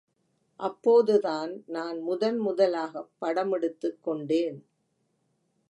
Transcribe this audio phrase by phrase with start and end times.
[0.59, 4.59] அப்போதுதான் நான் முதன் முதலாகப் படமெடுத்துக் கொண்டேன்.